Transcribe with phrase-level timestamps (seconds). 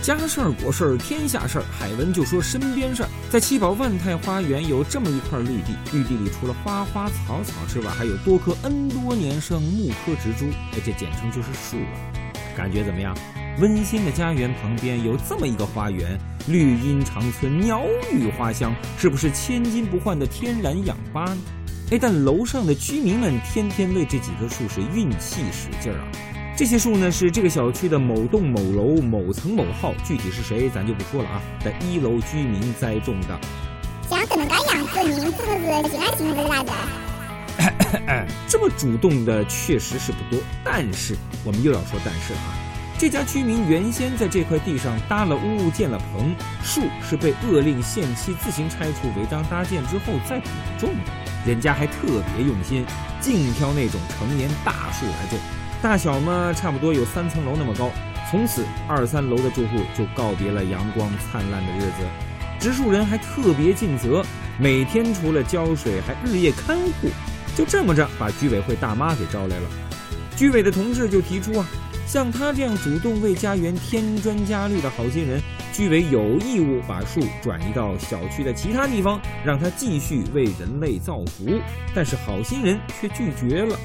[0.00, 3.08] 家事儿、国事儿、天下事儿，海文就说身边事儿。
[3.30, 12.32] 在七宝万泰花园有这么一块绿地，绿地里除了花花草草之外，还有多棵 N 多年生木科植株，哎，这简称就是树了。
[12.56, 13.14] 感觉怎么样？
[13.60, 21.38] 温馨的家园旁边有这么一个花园，绿荫长存，鸟语花香，是不是千金不换的天然氧吧呢？
[21.90, 26.06] 哎，但楼上的居民们天天为这几棵树是运气使劲儿啊！
[26.58, 31.40] 这些树呢是这个小区的某栋某楼某层某号，具体是谁咱就不说了啊。
[31.62, 33.38] 的一楼居民栽种的。
[34.10, 36.72] 想怎么个样子，名字是姓姓的啥子？
[38.48, 42.58] 这么主动的确实是不多，但是我们又要说但是了啊。
[42.98, 51.12] 这家居民原先在这块地上搭了屋，建了棚，树是被勒令限期自行拆除违章搭建之后再补种的。
[51.46, 52.84] 人家还特别用心，
[53.20, 55.38] 净挑那种成年大树来种，
[55.82, 57.90] 大小嘛差不多有三层楼那么高。
[58.30, 62.06] 从此二三楼的住户就告别了阳光灿烂的日子。
[62.60, 64.22] 植树人还特别尽责，
[64.58, 67.08] 每天除了浇水，还日夜看护。
[67.56, 69.68] 就这么着，把居委会大妈给招来了。
[70.36, 71.66] 居委的同志就提出啊。
[72.06, 75.42] 像他这样主动为家园添砖加绿的好心人，
[75.74, 81.60] 居委有义务把树转移到小区的其他地方，让他继续为人类造福。
[81.94, 83.78] 但是好心人却拒绝了，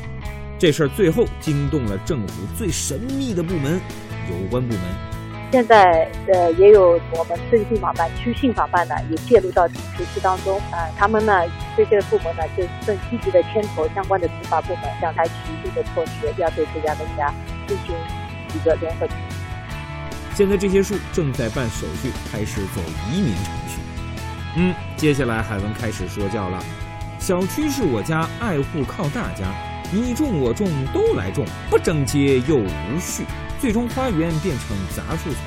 [0.64, 3.82] 这事儿最后惊动了政府最神秘的部门——
[4.32, 4.82] 有关部门。
[5.52, 10.88] 现在呃，也有我们市信访办、区信访办呢，也介入到学区当中啊。
[10.98, 11.44] 他们呢，
[11.76, 17.30] 这些部门呢，就正积极的牵头相关的执法部门，要采取一定的措施，要对这家人家。
[17.68, 17.94] 进行
[18.56, 19.36] 一个联合处理
[20.34, 23.82] 现在这些树正在办手续，开始走移民程序。
[24.56, 26.64] 嗯，接下来海文开始说教了。
[27.20, 29.54] 小区是我家，爱护靠大家，
[29.92, 33.24] 你种我种都来种，不整洁又无序，
[33.60, 35.42] 最终花园变成杂树丛。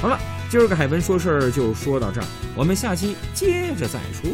[0.00, 0.18] 好了，
[0.50, 4.30] 今儿个海文说事儿就说到这儿，我们下期接着再说。